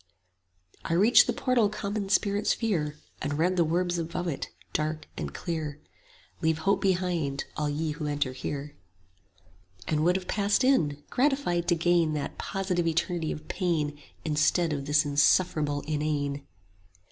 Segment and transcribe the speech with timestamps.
[0.83, 5.35] I reached the portal common spirits fear, And read the words above it, dark yet
[5.35, 5.73] clear,
[6.39, 8.75] 20 "Leave hope behind, all ye who enter here:"
[9.87, 13.95] And would have passed in, gratified to gain That positive eternity of pain
[14.25, 16.47] Instead of this insufferable inane.